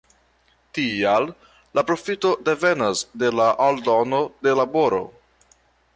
Tial 0.77 1.27
la 1.79 1.83
profito 1.91 2.31
devenas 2.49 3.03
de 3.25 3.31
la 3.41 3.53
aldono 3.67 4.23
de 4.49 4.57
laboro. 4.61 5.07